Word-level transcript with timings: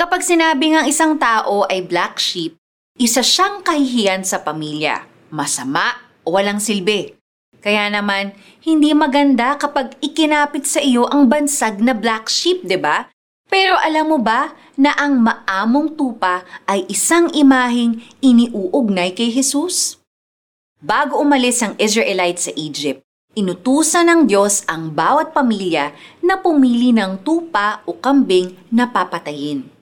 Kapag 0.00 0.24
sinabi 0.24 0.72
ng 0.72 0.88
isang 0.88 1.20
tao 1.20 1.68
ay 1.68 1.84
black 1.84 2.16
sheep, 2.16 2.56
isa 2.96 3.20
siyang 3.20 3.60
kahihiyan 3.60 4.24
sa 4.24 4.40
pamilya, 4.40 5.04
masama 5.28 5.92
walang 6.24 6.56
silbi. 6.56 7.12
Kaya 7.60 7.84
naman, 7.92 8.32
hindi 8.64 8.96
maganda 8.96 9.60
kapag 9.60 10.00
ikinapit 10.00 10.64
sa 10.64 10.80
iyo 10.80 11.04
ang 11.04 11.28
bansag 11.28 11.84
na 11.84 11.92
black 11.92 12.32
sheep, 12.32 12.64
'di 12.64 12.80
ba? 12.80 13.12
Pero 13.52 13.76
alam 13.76 14.08
mo 14.08 14.16
ba 14.16 14.56
na 14.80 14.96
ang 14.96 15.20
maamong 15.20 15.92
tupa 16.00 16.48
ay 16.64 16.88
isang 16.88 17.28
imaheng 17.36 18.00
iniuugnay 18.24 19.12
kay 19.12 19.28
Jesus? 19.28 20.00
Bago 20.80 21.20
umalis 21.20 21.60
ang 21.60 21.76
Israelites 21.76 22.48
sa 22.48 22.56
Egypt, 22.56 23.04
inutusan 23.36 24.08
ng 24.08 24.20
Diyos 24.24 24.64
ang 24.64 24.96
bawat 24.96 25.36
pamilya 25.36 25.92
na 26.24 26.40
pumili 26.40 26.88
ng 26.88 27.20
tupa 27.20 27.84
o 27.84 27.92
kambing 28.00 28.56
na 28.72 28.88
papatayin. 28.88 29.79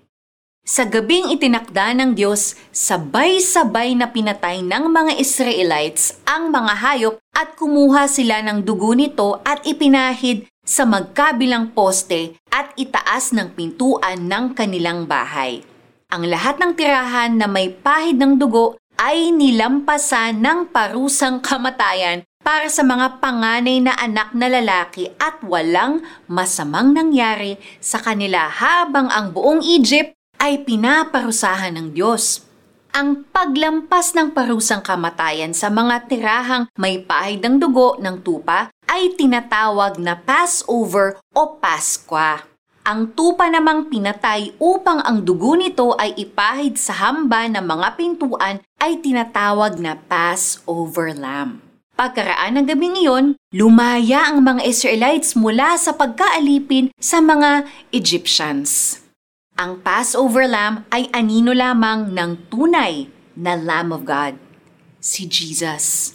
Sa 0.68 0.84
gabing 0.84 1.32
itinakda 1.32 1.96
ng 1.96 2.12
Diyos, 2.12 2.52
sabay-sabay 2.76 3.96
na 3.96 4.12
pinatay 4.12 4.60
ng 4.60 4.92
mga 4.92 5.16
Israelites 5.16 6.20
ang 6.28 6.52
mga 6.52 6.72
hayop 6.84 7.16
at 7.32 7.56
kumuha 7.56 8.04
sila 8.04 8.44
ng 8.44 8.68
dugo 8.68 8.92
nito 8.92 9.40
at 9.48 9.64
ipinahid 9.64 10.44
sa 10.60 10.84
magkabilang 10.84 11.72
poste 11.72 12.36
at 12.52 12.76
itaas 12.76 13.32
ng 13.32 13.56
pintuan 13.56 14.28
ng 14.28 14.52
kanilang 14.52 15.08
bahay. 15.08 15.64
Ang 16.12 16.28
lahat 16.28 16.60
ng 16.60 16.76
tirahan 16.76 17.40
na 17.40 17.48
may 17.48 17.72
pahid 17.72 18.20
ng 18.20 18.36
dugo 18.36 18.76
ay 19.00 19.32
nilampasan 19.32 20.36
ng 20.36 20.68
parusang 20.68 21.40
kamatayan 21.40 22.28
para 22.44 22.68
sa 22.68 22.84
mga 22.84 23.24
panganay 23.24 23.80
na 23.80 23.96
anak 23.96 24.36
na 24.36 24.52
lalaki 24.52 25.08
at 25.16 25.40
walang 25.40 26.04
masamang 26.28 26.92
nangyari 26.92 27.56
sa 27.80 28.04
kanila 28.04 28.52
habang 28.52 29.08
ang 29.08 29.32
buong 29.32 29.64
Egypt 29.64 30.17
ay 30.38 30.62
pinaparusahan 30.64 31.74
ng 31.76 31.88
Diyos. 31.92 32.46
Ang 32.94 33.28
paglampas 33.30 34.16
ng 34.16 34.32
parusang 34.32 34.80
kamatayan 34.80 35.52
sa 35.52 35.68
mga 35.68 36.08
tirahang 36.08 36.64
may 36.80 36.98
pahid 36.98 37.44
ng 37.44 37.60
dugo 37.60 38.00
ng 38.00 38.24
tupa 38.24 38.72
ay 38.88 39.14
tinatawag 39.14 40.00
na 40.00 40.16
Passover 40.16 41.20
o 41.36 41.60
Paskwa. 41.60 42.42
Ang 42.88 43.12
tupa 43.12 43.52
namang 43.52 43.92
pinatay 43.92 44.56
upang 44.56 45.04
ang 45.04 45.20
dugo 45.20 45.52
nito 45.52 45.92
ay 46.00 46.16
ipahid 46.16 46.80
sa 46.80 46.96
hamba 47.04 47.44
ng 47.44 47.60
mga 47.60 47.88
pintuan 48.00 48.64
ay 48.80 48.96
tinatawag 49.04 49.76
na 49.76 50.00
Passover 50.08 51.12
Lamb. 51.12 51.60
Pagkaraan 51.98 52.56
ng 52.56 52.66
gabing 52.70 52.96
iyon, 52.96 53.26
lumaya 53.52 54.30
ang 54.30 54.40
mga 54.46 54.64
Israelites 54.64 55.34
mula 55.34 55.74
sa 55.76 55.92
pagkaalipin 55.98 56.94
sa 56.96 57.18
mga 57.18 57.68
Egyptians. 57.92 59.02
Ang 59.58 59.82
Passover 59.82 60.46
Lamb 60.46 60.86
ay 60.86 61.10
anino 61.10 61.50
lamang 61.50 62.14
ng 62.14 62.46
tunay 62.46 63.10
na 63.34 63.58
Lamb 63.58 63.90
of 63.90 64.06
God, 64.06 64.38
si 65.02 65.26
Jesus. 65.26 66.14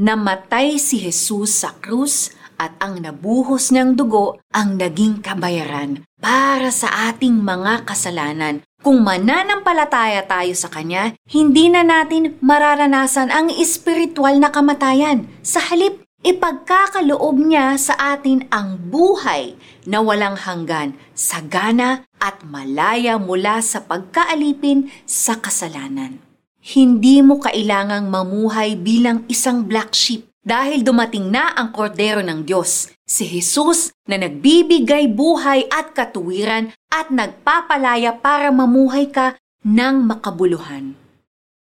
Namatay 0.00 0.80
si 0.80 0.96
Jesus 0.96 1.52
sa 1.52 1.76
krus 1.84 2.32
at 2.56 2.72
ang 2.80 3.04
nabuhos 3.04 3.68
niyang 3.68 3.92
dugo 3.92 4.40
ang 4.56 4.80
naging 4.80 5.20
kabayaran 5.20 6.00
para 6.16 6.72
sa 6.72 7.12
ating 7.12 7.36
mga 7.36 7.84
kasalanan. 7.84 8.64
Kung 8.80 9.04
mananampalataya 9.04 10.24
tayo 10.24 10.56
sa 10.56 10.72
Kanya, 10.72 11.12
hindi 11.28 11.68
na 11.68 11.84
natin 11.84 12.40
mararanasan 12.40 13.28
ang 13.28 13.52
espiritual 13.52 14.40
na 14.40 14.48
kamatayan. 14.48 15.28
Sa 15.44 15.60
halip, 15.60 16.08
ipagkakaloob 16.24 17.36
niya 17.36 17.76
sa 17.76 18.16
atin 18.16 18.48
ang 18.48 18.80
buhay 18.80 19.60
na 19.84 20.00
walang 20.00 20.40
hanggan, 20.40 20.96
sagana 21.12 22.07
at 22.22 22.44
malaya 22.46 23.16
mula 23.18 23.62
sa 23.62 23.82
pagkaalipin 23.82 24.90
sa 25.08 25.38
kasalanan. 25.38 26.18
Hindi 26.58 27.24
mo 27.24 27.40
kailangang 27.40 28.10
mamuhay 28.12 28.76
bilang 28.76 29.24
isang 29.30 29.64
black 29.64 29.94
sheep 29.96 30.28
dahil 30.44 30.84
dumating 30.84 31.32
na 31.32 31.52
ang 31.56 31.72
kordero 31.72 32.20
ng 32.20 32.44
Diyos, 32.44 32.92
si 33.08 33.24
Jesus 33.24 33.92
na 34.04 34.20
nagbibigay 34.20 35.08
buhay 35.08 35.68
at 35.68 35.92
katuwiran 35.92 36.72
at 36.88 37.12
nagpapalaya 37.12 38.16
para 38.16 38.48
mamuhay 38.48 39.08
ka 39.08 39.36
ng 39.64 40.08
makabuluhan. 40.08 40.96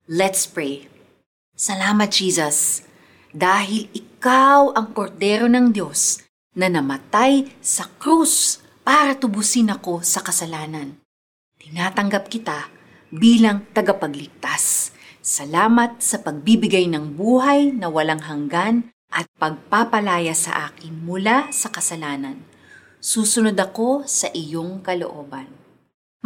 Let's 0.07 0.43
pray. 0.43 0.87
Salamat 1.55 2.11
Jesus, 2.11 2.83
dahil 3.31 3.87
ikaw 3.93 4.75
ang 4.75 4.91
kordero 4.91 5.47
ng 5.47 5.71
Diyos 5.71 6.19
na 6.53 6.67
namatay 6.69 7.49
sa 7.63 7.87
krus 7.97 8.62
para 8.83 9.17
tubusin 9.17 9.71
ako 9.71 10.03
sa 10.03 10.21
kasalanan. 10.21 10.99
Tinatanggap 11.57 12.27
kita 12.27 12.67
bilang 13.09 13.65
tagapagligtas 13.71 14.93
Salamat 15.23 16.03
sa 16.03 16.19
pagbibigay 16.19 16.83
ng 16.91 17.15
buhay 17.15 17.71
na 17.71 17.87
walang 17.87 18.27
hanggan 18.27 18.91
at 19.07 19.23
pagpapalaya 19.39 20.35
sa 20.35 20.67
akin 20.67 20.99
mula 20.99 21.47
sa 21.47 21.71
kasalanan. 21.71 22.43
Susunod 22.99 23.55
ako 23.55 24.03
sa 24.03 24.27
iyong 24.35 24.83
kalooban. 24.83 25.47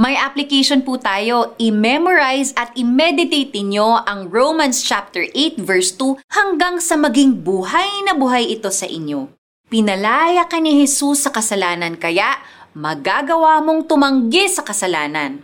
May 0.01 0.18
application 0.18 0.81
po 0.81 0.97
tayo. 0.97 1.53
I-memorize 1.62 2.57
at 2.57 2.74
i-meditate 2.74 3.53
ninyo 3.53 4.01
ang 4.01 4.34
Romans 4.34 4.81
chapter 4.81 5.29
8 5.29 5.62
verse 5.62 5.94
2 5.94 6.34
hanggang 6.34 6.81
sa 6.81 6.97
maging 6.97 7.45
buhay 7.45 8.01
na 8.09 8.18
buhay 8.18 8.50
ito 8.50 8.74
sa 8.74 8.89
inyo. 8.89 9.36
Pinalaya 9.67 10.47
ka 10.47 10.63
ni 10.63 10.79
Jesus 10.79 11.28
sa 11.28 11.31
kasalanan 11.35 12.00
kaya 12.00 12.39
magagawa 12.72 13.59
mong 13.59 13.83
tumanggi 13.83 14.47
sa 14.47 14.63
kasalanan. 14.63 15.44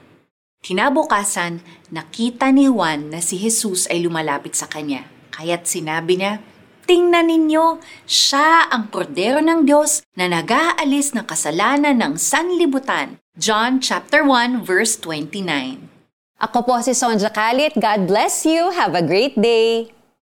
Kinabukasan, 0.63 1.59
nakita 1.91 2.47
ni 2.55 2.71
Juan 2.71 3.11
na 3.11 3.19
si 3.19 3.35
Jesus 3.35 3.83
ay 3.91 3.99
lumalapit 3.99 4.55
sa 4.55 4.71
kanya. 4.71 5.03
Kaya't 5.35 5.67
sinabi 5.67 6.23
niya, 6.23 6.39
Tingnan 6.87 7.27
ninyo, 7.27 7.83
siya 8.07 8.71
ang 8.71 8.87
kordero 8.87 9.43
ng 9.43 9.67
Diyos 9.67 10.07
na 10.15 10.31
nag-aalis 10.31 11.11
ng 11.15 11.27
kasalanan 11.27 11.99
ng 11.99 12.15
sanlibutan. 12.15 13.19
John 13.35 13.83
chapter 13.83 14.23
1 14.23 14.63
verse 14.63 14.95
29. 15.03 15.91
Ako 16.39 16.63
po 16.63 16.79
si 16.79 16.95
Sonja 16.95 17.27
Kalit. 17.27 17.75
God 17.75 18.07
bless 18.07 18.47
you. 18.47 18.71
Have 18.71 18.95
a 18.95 19.03
great 19.03 19.35
day. 19.35 19.91